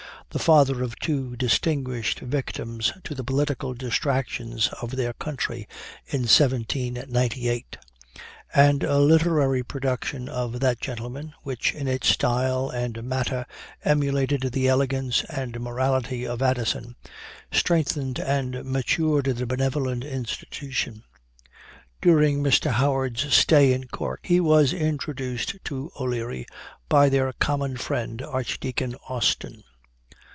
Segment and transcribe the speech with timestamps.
[0.33, 5.67] the father of two distinguished victims to the political distractions of their country
[6.07, 7.77] in 1798:
[8.53, 13.45] and a literary production of that gentleman, which in its style and matter
[13.83, 16.95] emulated the elegance and morality of Addison,
[17.51, 21.03] strengthened and matured the benevolent institution.
[22.01, 22.71] During Mr.
[22.71, 26.45] Howard's stay in Cork, he was introduced to O'Leary
[26.87, 29.65] by their common friend, Archdeacon Austen.